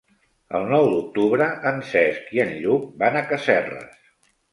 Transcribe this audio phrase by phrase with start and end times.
[0.59, 4.01] El nou d'octubre en Cesc i en Lluc van a Casserres.